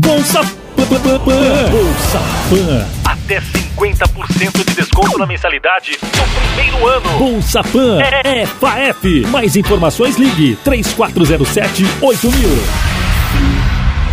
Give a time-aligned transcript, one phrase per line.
[0.00, 0.40] Bolsa
[0.76, 1.70] Pan.
[1.70, 2.86] Bolsa Pan.
[3.04, 7.18] Até 50% de desconto na mensalidade no primeiro ano.
[7.18, 9.26] Bolsa Pan é, é FAF.
[9.26, 13.07] Mais informações ligue 3407 8000.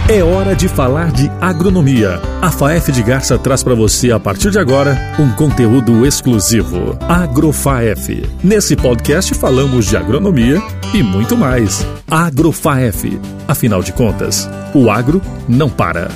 [0.08, 2.22] É hora de falar de agronomia.
[2.40, 6.96] A FAF de Garça traz para você, a partir de agora, um conteúdo exclusivo.
[7.10, 8.24] AgroFaef.
[8.44, 10.62] Nesse podcast falamos de agronomia
[10.94, 11.84] e muito mais.
[12.10, 13.20] AgroFaef.
[13.48, 16.10] Afinal de contas, o agro não para.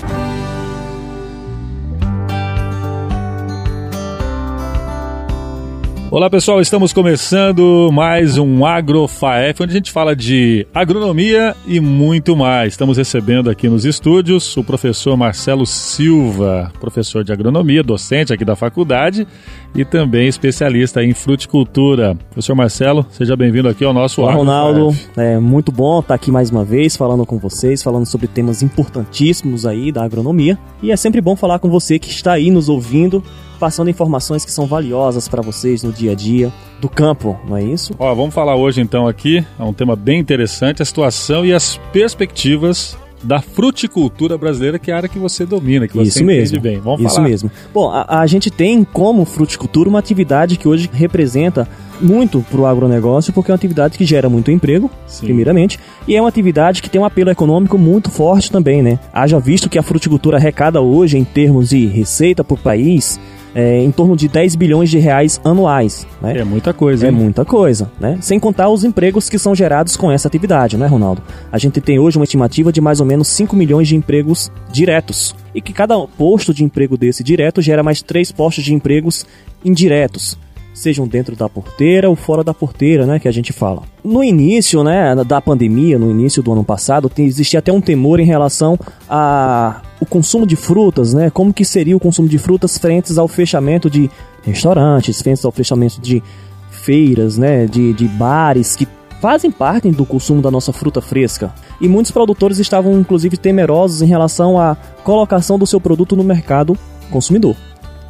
[6.11, 12.35] Olá pessoal, estamos começando mais um AgroFaef, onde a gente fala de agronomia e muito
[12.35, 12.73] mais.
[12.73, 18.55] Estamos recebendo aqui nos estúdios o professor Marcelo Silva, professor de agronomia, docente aqui da
[18.55, 19.27] faculdade
[19.73, 22.15] e também especialista em fruticultura.
[22.29, 24.95] Professor Marcelo, seja bem-vindo aqui ao nosso Olá, Ronaldo.
[25.15, 29.65] É muito bom estar aqui mais uma vez falando com vocês, falando sobre temas importantíssimos
[29.65, 30.57] aí da agronomia.
[30.81, 33.23] E é sempre bom falar com você que está aí nos ouvindo
[33.59, 37.63] passando informações que são valiosas para vocês no dia a dia do campo, não é
[37.63, 37.93] isso?
[37.99, 41.77] Ó, vamos falar hoje então aqui, é um tema bem interessante, a situação e as
[41.91, 46.61] perspectivas da fruticultura brasileira, que é a área que você domina, que você Isso mesmo.
[46.61, 46.79] bem.
[46.79, 47.27] Vamos Isso falar.
[47.27, 47.51] mesmo.
[47.73, 51.67] Bom, a, a, gente tem como fruticultura uma atividade que hoje representa
[52.01, 55.25] muito para o agronegócio, porque é uma atividade que gera muito emprego, Sim.
[55.25, 58.99] primeiramente, e é uma atividade que tem um apelo econômico muito forte também, né?
[59.11, 63.19] Haja visto que a fruticultura arrecada hoje, em termos de receita por país,
[63.59, 66.07] é, em torno de 10 bilhões de reais anuais.
[66.21, 66.37] Né?
[66.37, 67.07] É muita coisa.
[67.07, 68.17] É muita coisa, né?
[68.21, 71.21] Sem contar os empregos que são gerados com essa atividade, né, Ronaldo?
[71.51, 75.35] A gente tem hoje uma estimativa de mais ou menos 5 milhões de empregos diretos.
[75.53, 79.25] E que cada posto de emprego desse direto gera mais três postos de empregos
[79.65, 80.37] indiretos
[80.79, 83.83] sejam dentro da porteira ou fora da porteira, né, que a gente fala.
[84.03, 88.25] No início, né, da pandemia, no início do ano passado, existia até um temor em
[88.25, 88.79] relação
[89.09, 91.29] a o consumo de frutas, né?
[91.29, 94.09] Como que seria o consumo de frutas frente ao fechamento de
[94.43, 96.23] restaurantes, frente ao fechamento de
[96.71, 98.87] feiras, né, de, de bares que
[99.19, 101.53] fazem parte do consumo da nossa fruta fresca.
[101.81, 106.77] E muitos produtores estavam inclusive temerosos em relação à colocação do seu produto no mercado
[107.11, 107.57] consumidor.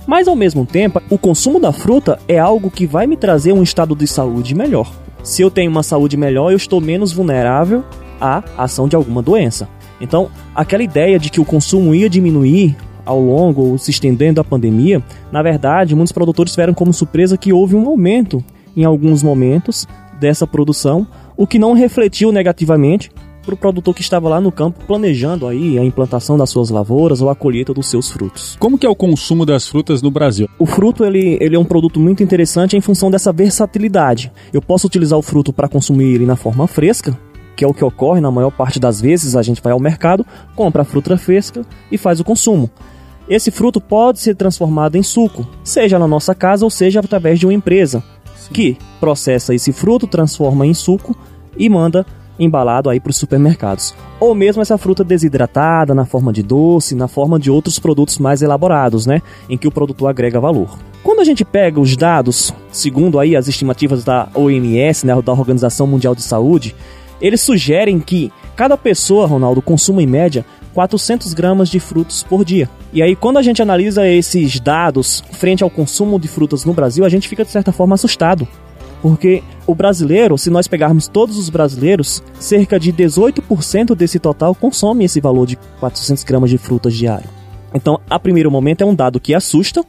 [0.10, 3.62] Mas ao mesmo tempo, o consumo da fruta é algo que vai me trazer um
[3.62, 4.92] estado de saúde melhor.
[5.22, 7.84] Se eu tenho uma saúde melhor, eu estou menos vulnerável
[8.20, 9.70] à ação de alguma doença.
[10.02, 12.76] Então, aquela ideia de que o consumo ia diminuir
[13.06, 17.54] ao longo ou se estendendo a pandemia, na verdade, muitos produtores tiveram como surpresa que
[17.54, 18.44] houve um aumento
[18.76, 19.88] em alguns momentos
[20.20, 21.06] dessa produção,
[21.38, 23.12] o que não refletiu negativamente
[23.50, 27.22] para o produtor que estava lá no campo planejando aí a implantação das suas lavouras
[27.22, 28.56] ou a colheita dos seus frutos.
[28.60, 30.48] Como que é o consumo das frutas no Brasil?
[30.60, 34.32] O fruto ele, ele é um produto muito interessante em função dessa versatilidade.
[34.54, 37.18] Eu posso utilizar o fruto para consumir ele na forma fresca,
[37.56, 40.26] que é o que ocorre na maior parte das vezes, a gente vai ao mercado,
[40.56, 42.70] compra a fruta fresca e faz o consumo.
[43.28, 47.46] Esse fruto pode ser transformado em suco, seja na nossa casa ou seja através de
[47.46, 48.04] uma empresa,
[48.36, 48.54] Sim.
[48.54, 51.16] que processa esse fruto, transforma em suco
[51.58, 52.06] e manda
[52.40, 53.94] embalado aí para os supermercados.
[54.20, 58.42] Ou mesmo essa fruta desidratada na forma de doce, na forma de outros produtos mais
[58.42, 60.78] elaborados, né, em que o produtor agrega valor.
[61.04, 65.86] Quando a gente pega os dados, segundo aí as estimativas da OMS, né, da Organização
[65.86, 66.76] Mundial de Saúde,
[67.22, 72.70] eles sugerem que cada pessoa, Ronaldo, consuma em média 400 gramas de frutos por dia.
[72.94, 77.04] E aí, quando a gente analisa esses dados frente ao consumo de frutas no Brasil,
[77.04, 78.48] a gente fica de certa forma assustado.
[79.02, 85.06] Porque o brasileiro, se nós pegarmos todos os brasileiros, cerca de 18% desse total consome
[85.06, 87.30] esse valor de 400 gramas de frutas diário.
[87.74, 89.86] Então, a primeiro momento é um dado que assusta,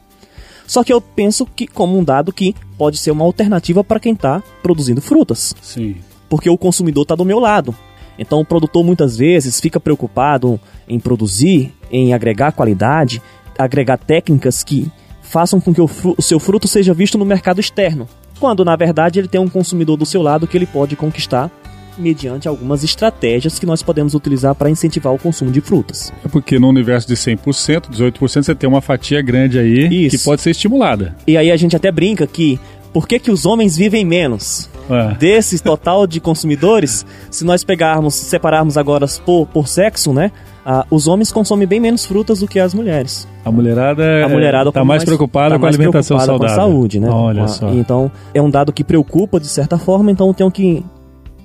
[0.65, 4.13] só que eu penso que como um dado que pode ser uma alternativa para quem
[4.13, 5.53] está produzindo frutas.
[5.61, 5.97] Sim.
[6.29, 7.75] Porque o consumidor está do meu lado.
[8.17, 13.21] Então o produtor muitas vezes fica preocupado em produzir, em agregar qualidade,
[13.57, 14.89] agregar técnicas que
[15.21, 18.07] façam com que o, o seu fruto seja visto no mercado externo
[18.41, 21.51] quando na verdade ele tem um consumidor do seu lado que ele pode conquistar
[21.95, 26.11] mediante algumas estratégias que nós podemos utilizar para incentivar o consumo de frutas.
[26.25, 30.17] É porque no universo de 100%, 18%, você tem uma fatia grande aí Isso.
[30.17, 31.15] que pode ser estimulada.
[31.27, 32.59] E aí a gente até brinca que
[32.91, 34.67] por que, que os homens vivem menos?
[34.89, 35.13] É.
[35.15, 40.31] Desse total de consumidores, se nós pegarmos, separarmos agora por, por sexo, né?
[40.65, 43.27] Ah, os homens consomem bem menos frutas do que as mulheres.
[43.43, 46.39] A mulherada, a mulherada está mais, mais preocupada tá com a alimentação saudável.
[46.39, 47.09] Com a saúde, né?
[47.09, 47.69] Olha só.
[47.69, 50.85] Então, é um dado que preocupa de certa forma, então eu tenho que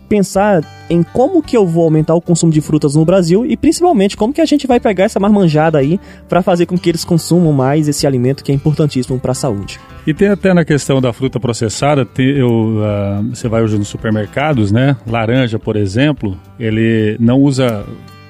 [0.09, 4.17] pensar em como que eu vou aumentar o consumo de frutas no Brasil e principalmente
[4.17, 7.53] como que a gente vai pegar essa marmanjada aí para fazer com que eles consumam
[7.53, 9.81] mais esse alimento que é importantíssimo para a saúde.
[10.07, 13.89] E tem até na questão da fruta processada, tem, eu, uh, você vai hoje nos
[13.89, 14.97] supermercados, né?
[15.07, 17.85] Laranja, por exemplo, ele não usa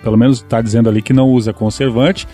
[0.06, 2.29] pelo menos está dizendo ali que não usa conservante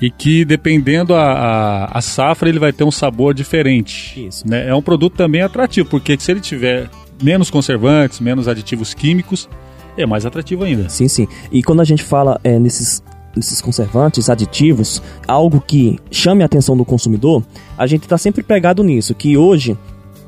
[0.00, 4.26] e que dependendo a, a, a, safra ele vai ter um sabor diferente.
[4.26, 4.48] Isso.
[4.48, 4.68] Né?
[4.68, 6.90] É um produto também atrativo, porque se ele tiver
[7.22, 9.48] menos conservantes, menos aditivos químicos,
[9.96, 10.88] é mais atrativo ainda.
[10.88, 11.28] Sim, sim.
[11.52, 13.00] E quando a gente fala é, nesses,
[13.36, 17.44] nesses conservantes, aditivos, algo que chame a atenção do consumidor,
[17.76, 19.78] a gente está sempre pegado nisso, que hoje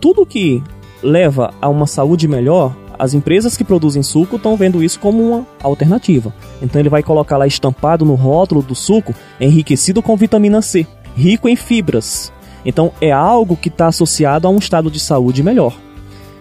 [0.01, 0.63] tudo que
[1.03, 5.47] leva a uma saúde melhor as empresas que produzem suco estão vendo isso como uma
[5.63, 6.35] alternativa.
[6.61, 10.87] Então ele vai colocar lá estampado no rótulo do suco enriquecido com vitamina C,
[11.17, 12.31] rico em fibras.
[12.63, 15.75] Então é algo que está associado a um estado de saúde melhor.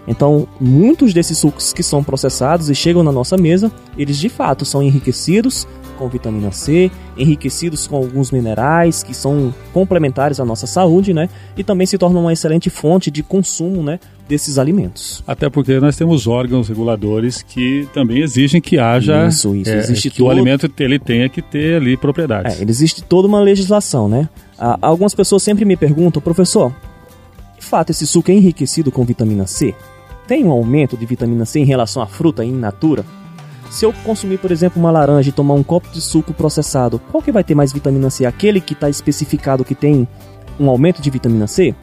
[0.06, 4.64] Então, muitos desses sucos que são processados e chegam na nossa mesa, eles de fato
[4.64, 5.66] são enriquecidos
[6.00, 11.28] com vitamina C, enriquecidos com alguns minerais que são complementares à nossa saúde, né?
[11.58, 14.00] E também se tornam uma excelente fonte de consumo, né?
[14.26, 15.22] Desses alimentos.
[15.26, 19.70] Até porque nós temos órgãos reguladores que também exigem que haja isso, isso.
[19.70, 20.28] É, existe que todo...
[20.28, 22.60] o alimento ele tenha que ter ali propriedades.
[22.60, 24.28] É, existe toda uma legislação, né?
[24.58, 26.72] Ah, algumas pessoas sempre me perguntam, professor,
[27.58, 29.74] de fato esse suco é enriquecido com vitamina C?
[30.26, 33.04] Tem um aumento de vitamina C em relação à fruta in natura?
[33.70, 37.22] Se eu consumir, por exemplo, uma laranja e tomar um copo de suco processado, qual
[37.22, 38.26] que vai ter mais vitamina C?
[38.26, 40.08] Aquele que está especificado que tem
[40.58, 41.74] um aumento de vitamina C?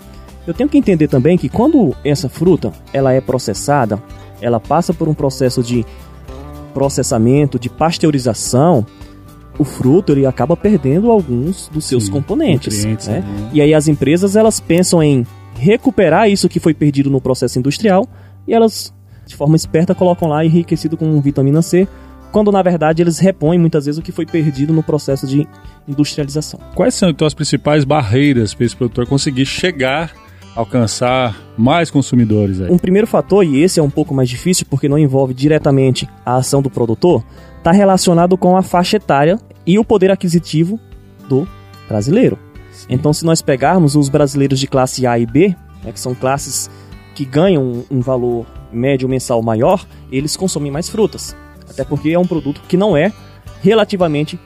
[0.46, 4.04] Eu tenho que entender também que quando essa fruta ela é processada,
[4.42, 5.86] ela passa por um processo de
[6.74, 8.86] processamento, de pasteurização,
[9.58, 12.86] o fruto ele acaba perdendo alguns dos seus Sim, componentes.
[12.86, 12.98] Né?
[13.08, 13.50] né?
[13.54, 15.26] E aí as empresas elas pensam em
[15.56, 18.08] recuperar isso que foi perdido no processo industrial
[18.48, 18.94] e elas
[19.28, 21.88] de forma esperta, colocam lá enriquecido com vitamina C,
[22.32, 25.48] quando na verdade eles repõem muitas vezes o que foi perdido no processo de
[25.88, 26.60] industrialização.
[26.76, 30.12] Quais são então as principais barreiras para esse produtor conseguir chegar
[30.58, 32.60] alcançar mais consumidores?
[32.60, 32.72] Aí?
[32.72, 36.38] Um primeiro fator, e esse é um pouco mais difícil porque não envolve diretamente a
[36.38, 37.24] ação do produtor,
[37.58, 40.80] está relacionado com a faixa etária e o poder aquisitivo
[41.30, 41.48] do
[41.88, 42.38] brasileiro.
[42.72, 42.88] Sim.
[42.90, 46.70] Então, se nós pegarmos os brasileiros de classe A e B, né, que são classes
[47.14, 51.36] que ganham um, um valor médio mensal maior, eles consomem mais frutas.
[51.70, 53.12] Até porque é um produto que não é
[53.62, 54.40] relativamente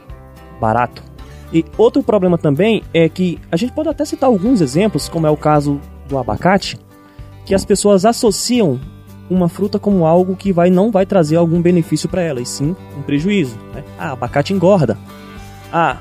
[0.60, 1.04] barato.
[1.54, 5.30] E outro problema também é que a gente pode até citar alguns exemplos, como é
[5.30, 6.78] o caso do abacate,
[7.46, 8.80] que as pessoas associam
[9.30, 12.76] uma fruta como algo que vai não vai trazer algum benefício para ela, e sim
[12.98, 13.58] um prejuízo.
[13.74, 13.84] Né?
[13.98, 14.98] Ah, abacate engorda.
[15.72, 15.98] Ah,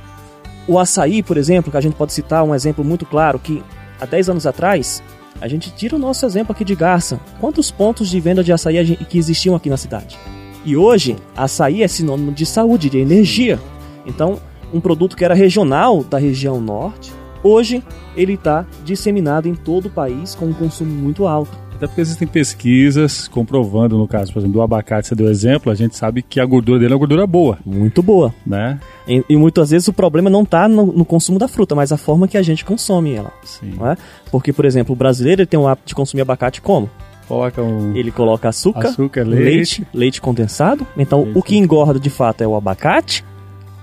[0.67, 3.63] o açaí, por exemplo, que a gente pode citar um exemplo muito claro, que
[4.01, 5.03] há 10 anos atrás
[5.41, 7.21] a gente tira o nosso exemplo aqui de Garça.
[7.41, 10.19] Quantos pontos de venda de açaí que existiam aqui na cidade?
[10.65, 13.59] E hoje, açaí é sinônimo de saúde, de energia.
[14.07, 14.39] Então,
[14.73, 17.13] um produto que era regional da região norte,
[17.43, 17.83] hoje
[18.17, 21.70] ele está disseminado em todo o país com um consumo muito alto.
[21.81, 25.75] Até porque existem pesquisas comprovando, no caso, por exemplo, do abacate, você deu exemplo, a
[25.75, 27.59] gente sabe que a gordura dele é uma gordura boa.
[27.65, 28.35] Muito boa.
[28.47, 28.79] Né?
[29.09, 31.97] E, e muitas vezes o problema não está no, no, consumo da fruta, mas a
[31.97, 33.33] forma que a gente consome ela.
[33.43, 33.73] Sim.
[33.81, 33.97] É?
[34.31, 36.91] Porque, por exemplo, o brasileiro tem o hábito de consumir abacate como?
[37.27, 37.97] Coloca um...
[37.97, 39.45] Ele coloca açúcar, açúcar leite.
[39.45, 40.87] leite, leite condensado.
[40.99, 41.39] Então, leite.
[41.39, 43.25] o que engorda de fato é o abacate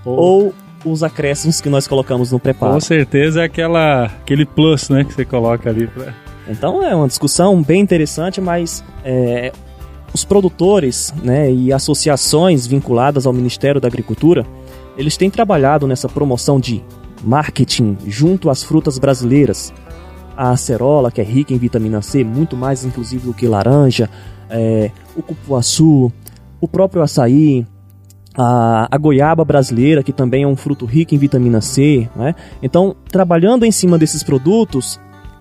[0.04, 0.10] oh.
[0.10, 0.54] ou
[0.84, 2.74] os acréscimos que nós colocamos no preparo.
[2.74, 5.88] Com certeza é aquela, aquele plus né, que você coloca ali.
[5.88, 6.27] Pra...
[6.48, 9.52] Então é uma discussão bem interessante, mas é,
[10.12, 14.46] os produtores né, e associações vinculadas ao Ministério da Agricultura,
[14.96, 16.82] eles têm trabalhado nessa promoção de
[17.22, 19.72] marketing junto às frutas brasileiras.
[20.36, 24.08] A acerola, que é rica em vitamina C, muito mais inclusive do que laranja,
[24.48, 26.12] é, o cupuaçu,
[26.60, 27.66] o próprio açaí,
[28.36, 32.08] a, a, goiaba brasileira, que também é um fruto rico em vitamina C.
[32.14, 32.34] Né?
[32.62, 35.00] Então, trabalhando em cima desses produtos,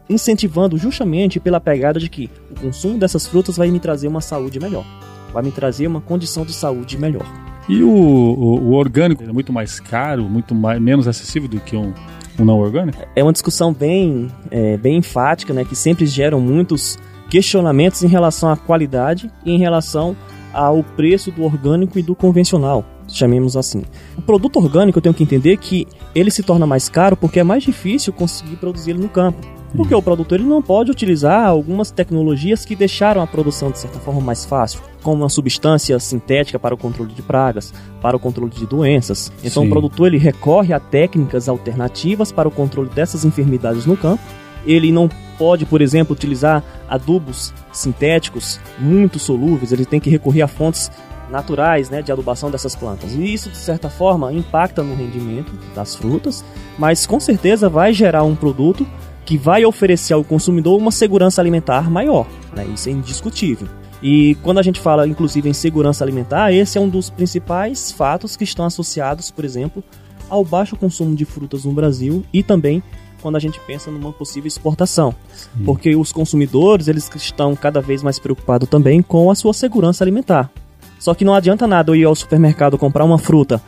[0.10, 4.60] incentivando justamente pela pegada de que o consumo dessas frutas vai me trazer uma saúde
[4.60, 4.86] melhor,
[5.34, 7.26] vai me trazer uma condição de saúde melhor.
[7.68, 11.76] E o, o, o orgânico é muito mais caro, muito mais, menos acessível do que
[11.76, 11.94] um,
[12.40, 12.98] um não orgânico?
[13.16, 16.98] É uma discussão bem, é, bem enfática, né, que sempre geram muitos
[17.30, 20.16] questionamentos em relação à qualidade e em relação
[20.54, 23.84] ao preço do orgânico e do convencional, chamemos assim.
[24.18, 25.86] O produto orgânico eu tenho que entender que
[26.16, 29.57] ele se torna mais caro porque é mais difícil conseguir produzir ele no campo.
[29.76, 34.00] Porque o produtor ele não pode utilizar algumas tecnologias que deixaram a produção de certa
[34.00, 38.52] forma mais fácil, como uma substância sintética para o controle de pragas, para o controle
[38.52, 39.32] de doenças.
[39.44, 39.68] Então Sim.
[39.68, 44.24] o produtor ele recorre a técnicas alternativas para o controle dessas enfermidades no campo.
[44.66, 50.48] Ele não pode, por exemplo, utilizar adubos sintéticos muito solúveis, ele tem que recorrer a
[50.48, 50.90] fontes
[51.30, 53.14] naturais né, de adubação dessas plantas.
[53.14, 56.44] E isso, de certa forma, impacta no rendimento das frutas,
[56.78, 58.88] mas com certeza vai gerar um produto
[59.28, 62.26] que vai oferecer ao consumidor uma segurança alimentar maior.
[62.56, 62.66] Né?
[62.74, 63.68] Isso é indiscutível.
[64.02, 68.38] E quando a gente fala, inclusive, em segurança alimentar, esse é um dos principais fatos
[68.38, 69.84] que estão associados, por exemplo,
[70.30, 72.82] ao baixo consumo de frutas no Brasil e também
[73.22, 75.14] quando a gente pensa numa possível exportação.
[75.34, 75.66] Sim.
[75.66, 80.50] Porque os consumidores, eles estão cada vez mais preocupados também com a sua segurança alimentar.
[80.98, 83.62] Só que não adianta nada eu ir ao supermercado comprar uma fruta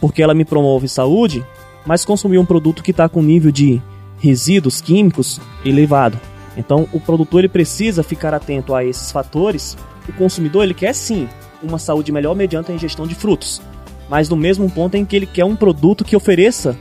[0.00, 1.44] porque ela me promove saúde,
[1.84, 3.80] mas consumir um produto que está com nível de
[4.22, 6.18] resíduos químicos elevado.
[6.56, 9.76] Então, o produtor ele precisa ficar atento a esses fatores.
[10.08, 11.28] O consumidor ele quer sim
[11.62, 13.60] uma saúde melhor mediante a ingestão de frutos,
[14.08, 16.76] mas no mesmo ponto em que ele quer um produto que ofereça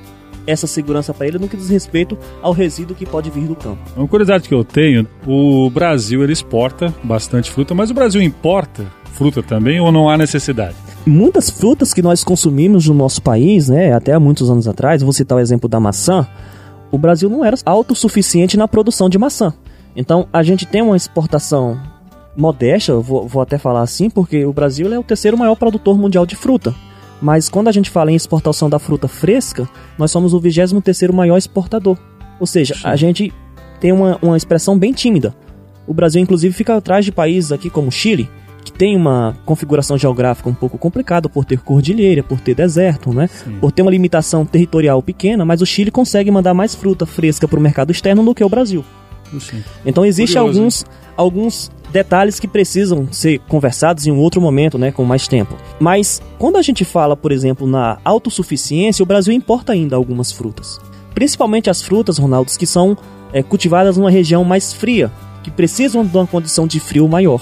[0.45, 3.79] essa segurança para ele no que diz respeito ao resíduo que pode vir do campo.
[3.95, 8.86] Uma curiosidade que eu tenho, o Brasil ele exporta bastante fruta, mas o Brasil importa
[9.13, 10.75] fruta também ou não há necessidade?
[11.05, 15.13] Muitas frutas que nós consumimos no nosso país, né, até há muitos anos atrás, vou
[15.13, 16.27] citar o exemplo da maçã,
[16.91, 19.53] o Brasil não era autossuficiente na produção de maçã.
[19.95, 21.79] Então a gente tem uma exportação
[22.36, 26.25] modesta, vou, vou até falar assim, porque o Brasil é o terceiro maior produtor mundial
[26.25, 26.74] de fruta.
[27.21, 31.13] Mas quando a gente fala em exportação da fruta fresca, nós somos o 23 terceiro
[31.13, 31.98] maior exportador.
[32.39, 32.81] Ou seja, Sim.
[32.83, 33.33] a gente
[33.79, 35.36] tem uma, uma expressão bem tímida.
[35.86, 38.29] O Brasil, inclusive, fica atrás de países aqui como Chile,
[38.63, 43.27] que tem uma configuração geográfica um pouco complicada por ter cordilheira, por ter deserto, né?
[43.27, 43.58] Sim.
[43.60, 47.60] Por ter uma limitação territorial pequena, mas o Chile consegue mandar mais fruta fresca para
[47.60, 48.84] o mercado externo do que o Brasil.
[49.39, 49.63] Sim.
[49.86, 55.03] Então existem alguns, alguns detalhes que precisam ser conversados em um outro momento, né, com
[55.03, 55.56] mais tempo.
[55.80, 60.80] Mas quando a gente fala, por exemplo, na autossuficiência, o Brasil importa ainda algumas frutas.
[61.13, 62.98] Principalmente as frutas, Ronaldo, que são
[63.34, 65.12] é, cultivadas numa região mais fria,
[65.44, 67.41] que precisam de uma condição de frio maior.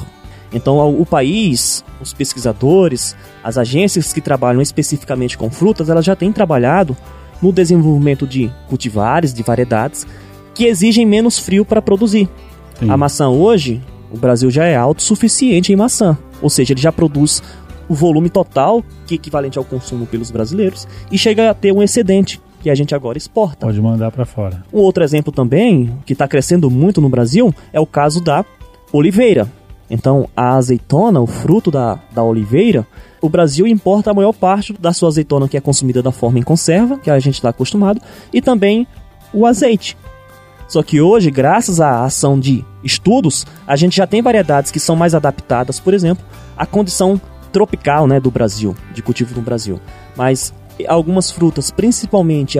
[0.51, 6.31] Então, o país, os pesquisadores, as agências que trabalham especificamente com frutas, elas já têm
[6.31, 6.97] trabalhado
[7.41, 10.07] no desenvolvimento de cultivares, de variedades,
[10.53, 12.27] que exigem menos frio para produzir.
[12.79, 12.89] Sim.
[12.89, 17.41] A maçã hoje, o Brasil já é autossuficiente em maçã, ou seja, ele já produz
[17.87, 21.81] o volume total, que é equivalente ao consumo pelos brasileiros, e chega a ter um
[21.81, 23.65] excedente, que a gente agora exporta.
[23.65, 24.63] Pode mandar para fora.
[24.71, 28.45] Um outro exemplo também, que está crescendo muito no Brasil, é o caso da
[28.91, 29.49] oliveira.
[29.89, 32.85] Então, a azeitona, o fruto da, da oliveira,
[33.21, 36.43] o Brasil importa a maior parte da sua azeitona que é consumida da forma em
[36.43, 37.99] conserva, que a gente está acostumado,
[38.31, 38.87] e também
[39.33, 39.97] o azeite.
[40.67, 44.95] Só que hoje, graças à ação de estudos, a gente já tem variedades que são
[44.95, 46.23] mais adaptadas, por exemplo,
[46.55, 47.19] à condição
[47.51, 49.79] tropical né, do Brasil, de cultivo no Brasil.
[50.15, 50.53] Mas
[50.87, 52.59] algumas frutas, principalmente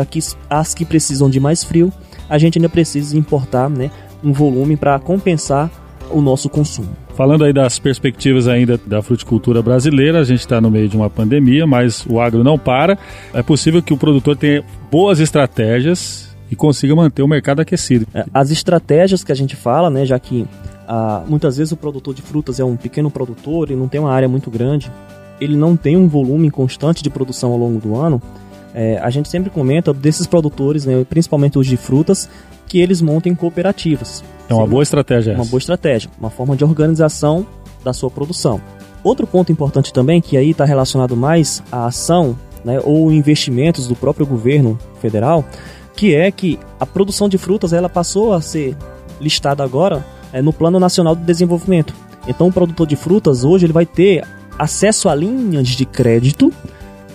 [0.50, 1.94] as que precisam de mais frio,
[2.28, 3.92] a gente ainda precisa importar né,
[4.24, 5.70] um volume para compensar
[6.10, 6.90] o nosso consumo.
[7.20, 11.10] Falando aí das perspectivas ainda da fruticultura brasileira, a gente está no meio de uma
[11.10, 12.98] pandemia, mas o agro não para.
[13.34, 18.08] É possível que o produtor tenha boas estratégias e consiga manter o mercado aquecido.
[18.14, 20.48] É, as estratégias que a gente fala, né, já que
[20.88, 24.14] ah, muitas vezes o produtor de frutas é um pequeno produtor e não tem uma
[24.14, 24.90] área muito grande,
[25.42, 28.22] ele não tem um volume constante de produção ao longo do ano,
[28.74, 32.30] é, a gente sempre comenta desses produtores, né, principalmente os de frutas,
[32.68, 34.24] que eles montem cooperativas.
[34.48, 35.34] É uma boa estratégia.
[35.34, 37.46] Uma boa estratégia, uma forma de organização
[37.84, 38.62] da sua produção.
[39.04, 43.96] Outro ponto importante também, que aí está relacionado mais à ação né, ou investimentos do
[43.96, 45.46] próprio governo federal,
[45.96, 48.76] que é que a produção de frutas ela passou a ser
[49.20, 51.94] listada agora é, no Plano Nacional de Desenvolvimento.
[52.28, 54.24] Então o produtor de frutas hoje ele vai ter
[54.58, 56.54] acesso a linhas de crédito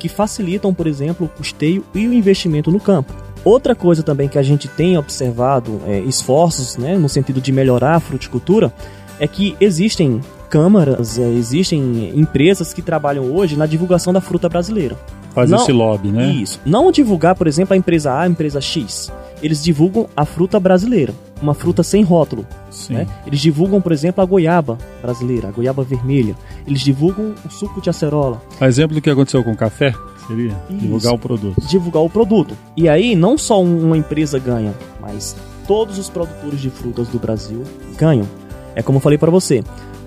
[0.05, 3.15] que facilitam, por exemplo, o custeio e o investimento no campo.
[3.43, 7.95] Outra coisa também que a gente tem observado é, esforços né, no sentido de melhorar
[7.95, 8.71] a fruticultura
[9.19, 10.21] é que existem
[10.51, 14.95] câmaras, é, existem empresas que trabalham hoje na divulgação da fruta brasileira.
[15.35, 16.31] Faz não, esse lobby, né?
[16.35, 16.61] Isso.
[16.67, 19.11] Não divulgar, por exemplo, a empresa A, a empresa X.
[19.43, 22.47] Eles divulgam a fruta brasileira, uma fruta sem rótulo.
[22.91, 23.07] Né?
[23.27, 26.35] Eles divulgam, por exemplo, a goiaba brasileira, a goiaba vermelha.
[26.67, 28.43] Eles divulgam o suco de acerola.
[28.61, 29.95] A exemplo do que aconteceu com o café?
[30.27, 30.79] Seria Isso.
[30.79, 31.61] divulgar o produto.
[31.67, 32.57] Divulgar o produto.
[32.77, 37.63] E aí, não só uma empresa ganha, mas todos os produtores de frutas do Brasil
[37.97, 38.27] ganham.
[38.75, 39.63] É como eu falei para você,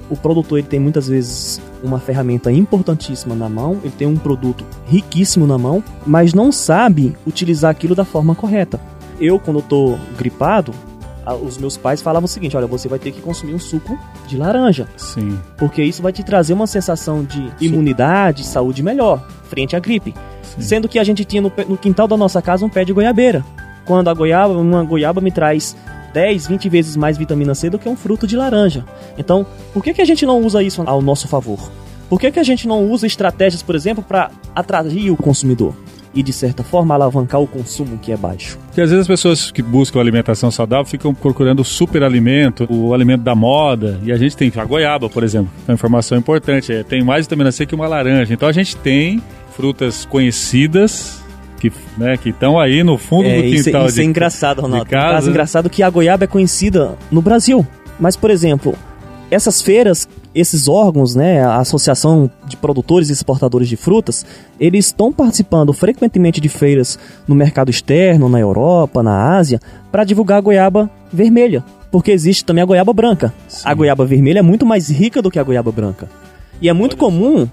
[0.10, 4.66] o produtor ele tem muitas vezes uma ferramenta importantíssima na mão, ele tem um produto
[4.88, 8.80] riquíssimo na mão, mas não sabe utilizar aquilo da forma correta.
[9.20, 10.74] Eu, quando estou gripado,
[11.36, 14.38] os meus pais falavam o seguinte: olha, você vai ter que consumir um suco de
[14.38, 14.88] laranja.
[14.96, 15.40] Sim.
[15.58, 20.14] Porque isso vai te trazer uma sensação de imunidade, saúde melhor, frente à gripe.
[20.44, 20.62] Sim.
[20.62, 23.44] Sendo que a gente tinha no, no quintal da nossa casa um pé de goiabeira.
[23.86, 25.76] Quando a goiaba, uma goiaba me traz
[26.14, 28.86] 10, 20 vezes mais vitamina C do que um fruto de laranja.
[29.18, 31.60] Então, por que, que a gente não usa isso ao nosso favor?
[32.10, 35.76] Por que, que a gente não usa estratégias, por exemplo, para atrair o consumidor?
[36.14, 38.58] E, de certa forma, alavancar o consumo que é baixo.
[38.68, 43.22] Porque às vezes as pessoas que buscam alimentação saudável ficam procurando o superalimento, o alimento
[43.22, 46.84] da moda, e a gente tem a goiaba, por exemplo, é uma informação importante, é,
[46.84, 48.34] tem mais vitamina C que uma laranja.
[48.34, 49.22] Então a gente tem
[49.56, 51.22] frutas conhecidas
[51.60, 53.82] que né, que estão aí no fundo é, do quintal.
[53.82, 54.86] Isso, isso de, é engraçado, Ronaldo.
[54.86, 55.08] de casa.
[55.08, 57.66] Um caso engraçado que a goiaba é conhecida no Brasil.
[58.00, 58.76] Mas, por exemplo,
[59.32, 60.08] essas feiras,
[60.40, 64.26] esses órgãos, né, a Associação de Produtores e Exportadores de Frutas,
[64.60, 69.60] eles estão participando frequentemente de feiras no mercado externo, na Europa, na Ásia,
[69.92, 71.64] para divulgar a goiaba vermelha.
[71.92, 73.34] Porque existe também a goiaba branca.
[73.48, 73.62] Sim.
[73.66, 76.08] A goiaba vermelha é muito mais rica do que a goiaba branca.
[76.62, 77.48] E é muito comum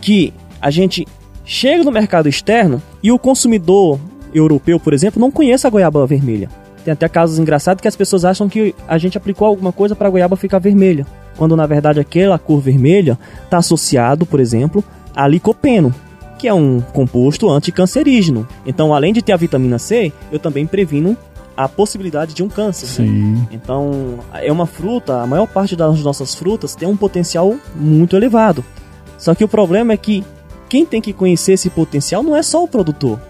[0.00, 1.06] que a gente
[1.44, 4.00] chegue no mercado externo e o consumidor
[4.34, 6.48] europeu, por exemplo, não conheça a goiaba vermelha.
[6.84, 10.08] Tem até casos engraçados que as pessoas acham que a gente aplicou alguma coisa para
[10.08, 14.82] a goiaba ficar vermelha, quando na verdade aquela cor vermelha está associado, por exemplo,
[15.14, 15.94] a licopeno,
[16.38, 18.46] que é um composto anticancerígeno.
[18.66, 21.16] Então, além de ter a vitamina C, eu também previno
[21.56, 22.86] a possibilidade de um câncer.
[22.86, 23.08] né?
[23.08, 23.48] Sim.
[23.52, 28.64] Então, é uma fruta, a maior parte das nossas frutas tem um potencial muito elevado.
[29.16, 30.24] Só que o problema é que
[30.68, 33.20] quem tem que conhecer esse potencial não é só o produtor,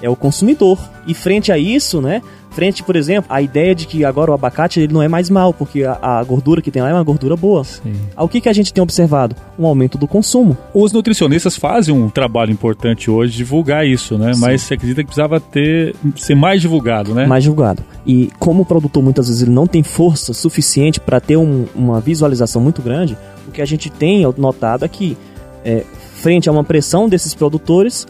[0.00, 0.78] é o consumidor.
[1.06, 2.22] E frente a isso, né?
[2.54, 5.52] Frente, por exemplo, a ideia de que agora o abacate ele não é mais mal,
[5.52, 7.64] porque a, a gordura que tem lá é uma gordura boa.
[7.64, 7.92] Sim.
[8.16, 9.34] O que, que a gente tem observado?
[9.58, 10.56] Um aumento do consumo.
[10.72, 14.32] Os nutricionistas fazem um trabalho importante hoje de divulgar isso, né?
[14.38, 17.26] Mas você acredita que precisava ter ser mais divulgado, né?
[17.26, 17.82] mais julgado.
[18.06, 22.00] E como o produtor muitas vezes ele não tem força suficiente para ter um- uma
[22.00, 23.18] visualização muito grande,
[23.48, 25.16] o que a gente tem notado é que,
[25.64, 25.82] é,
[26.22, 28.06] frente a uma pressão desses produtores,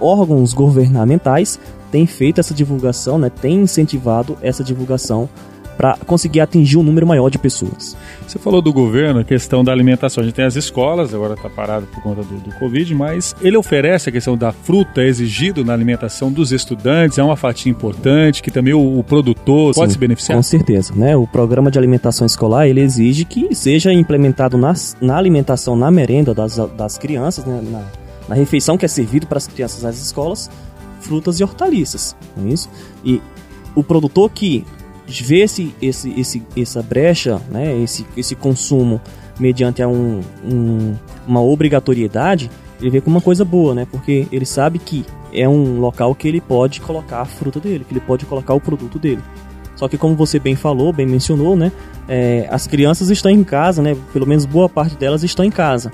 [0.00, 1.58] órgãos governamentais
[1.90, 5.28] têm feito essa divulgação, né, têm incentivado essa divulgação
[5.78, 7.96] para conseguir atingir um número maior de pessoas.
[8.26, 10.22] Você falou do governo, a questão da alimentação.
[10.22, 13.56] A gente tem as escolas, agora está parado por conta do, do Covid, mas ele
[13.56, 18.50] oferece a questão da fruta exigido na alimentação dos estudantes, é uma fatia importante, que
[18.50, 20.36] também o, o produtor pode Sim, se beneficiar.
[20.36, 21.16] Com certeza, né?
[21.16, 26.34] O programa de alimentação escolar ele exige que seja implementado nas, na alimentação, na merenda
[26.34, 27.60] das, das crianças, né?
[27.62, 27.84] na,
[28.28, 30.50] na refeição que é servido para as crianças nas escolas,
[31.00, 32.68] frutas e hortaliças, não é isso?
[33.04, 33.20] E
[33.74, 34.64] o produtor que
[35.06, 37.76] vê esse, esse, esse, essa brecha, né?
[37.82, 39.00] Esse, esse consumo
[39.40, 40.94] mediante a um, um-
[41.26, 43.86] uma obrigatoriedade, ele vê como uma coisa boa, né?
[43.90, 47.92] Porque ele sabe que é um local que ele pode colocar a fruta dele, que
[47.92, 49.22] ele pode colocar o produto dele.
[49.76, 51.70] Só que como você bem falou, bem mencionou, né?
[52.08, 53.96] é, as crianças estão em casa, né?
[54.12, 55.92] Pelo menos boa parte delas estão em casa.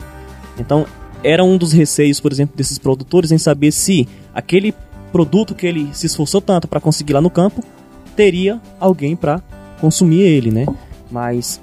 [0.58, 0.86] Então
[1.22, 4.72] era um dos receios, por exemplo, desses produtores em saber se aquele
[5.14, 7.62] produto que ele se esforçou tanto para conseguir lá no campo
[8.16, 9.40] teria alguém para
[9.80, 10.66] consumir ele, né?
[11.08, 11.62] Mas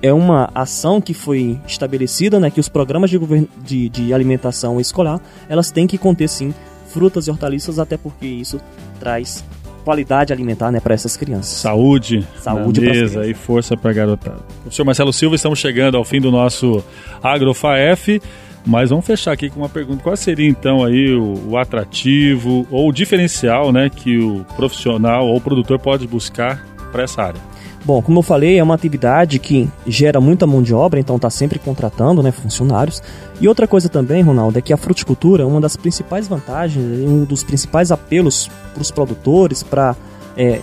[0.00, 2.50] é uma ação que foi estabelecida, né?
[2.50, 3.18] Que os programas de,
[3.62, 6.54] de, de alimentação escolar elas têm que conter sim
[6.86, 8.58] frutas e hortaliças, até porque isso
[8.98, 9.44] traz
[9.84, 11.58] qualidade alimentar, né, para essas crianças.
[11.58, 14.40] Saúde, Saúde mesa e força para a garotada.
[14.62, 16.82] Professor Marcelo Silva, estamos chegando ao fim do nosso
[17.22, 18.20] AgroFaef,
[18.64, 20.02] mas vamos fechar aqui com uma pergunta.
[20.02, 25.36] Qual seria então aí o, o atrativo ou o diferencial né, que o profissional ou
[25.36, 27.52] o produtor pode buscar para essa área?
[27.84, 31.28] Bom, como eu falei, é uma atividade que gera muita mão de obra, então está
[31.28, 33.02] sempre contratando né, funcionários.
[33.40, 37.24] E outra coisa também, Ronaldo, é que a fruticultura, uma das principais vantagens, e um
[37.24, 39.96] dos principais apelos para os produtores, para
[40.36, 40.60] é,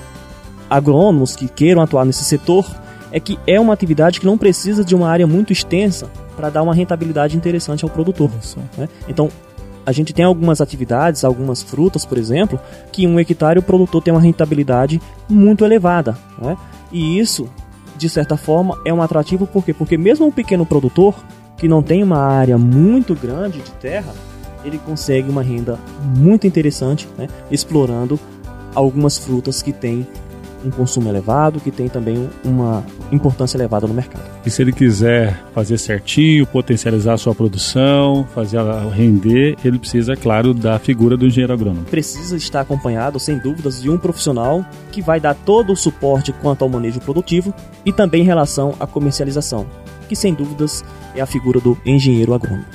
[0.69, 2.65] agrônomos que queiram atuar nesse setor,
[3.11, 6.63] é que é uma atividade que não precisa de uma área muito extensa para dar
[6.63, 8.29] uma rentabilidade interessante ao produtor.
[8.77, 8.87] né?
[9.07, 9.29] Então,
[9.85, 12.59] a gente tem algumas atividades, algumas frutas, por exemplo,
[12.91, 16.17] que em um hectare o produtor tem uma rentabilidade muito elevada.
[16.39, 16.55] Né?
[16.91, 17.49] E isso,
[17.97, 19.73] de certa forma, é um atrativo por quê?
[19.73, 21.15] Porque mesmo um pequeno produtor,
[21.57, 24.13] que não tem uma área muito grande de terra,
[24.63, 25.79] ele consegue uma renda
[26.15, 27.27] muito interessante, né?
[27.49, 28.19] explorando
[28.75, 30.07] algumas frutas que têm
[30.63, 34.23] um consumo elevado, que tem também uma importância elevada no mercado.
[34.45, 40.15] E se ele quiser fazer certinho, potencializar a sua produção, fazer ela render, ele precisa,
[40.15, 41.85] claro, da figura do engenheiro agrônomo.
[41.85, 46.63] Precisa estar acompanhado, sem dúvidas, de um profissional que vai dar todo o suporte quanto
[46.63, 47.53] ao manejo produtivo
[47.85, 49.65] e também em relação à comercialização,
[50.07, 50.83] que sem dúvidas
[51.15, 52.65] é a figura do engenheiro agrônomo.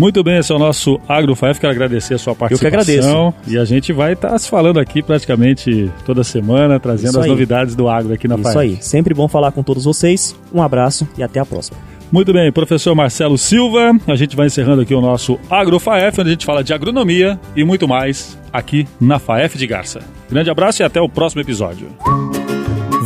[0.00, 1.60] Muito bem, esse é o nosso AgroFaef.
[1.60, 3.28] Quero agradecer a sua participação.
[3.28, 3.34] agradeço.
[3.46, 7.30] E a gente vai estar se falando aqui praticamente toda semana, trazendo Isso as aí.
[7.30, 8.58] novidades do agro aqui na Isso FAEF.
[8.58, 10.34] aí, sempre bom falar com todos vocês.
[10.54, 11.76] Um abraço e até a próxima.
[12.10, 13.92] Muito bem, professor Marcelo Silva.
[14.06, 17.62] A gente vai encerrando aqui o nosso AgroFaef, onde a gente fala de agronomia e
[17.62, 20.00] muito mais aqui na FAEF de Garça.
[20.30, 21.88] Grande abraço e até o próximo episódio.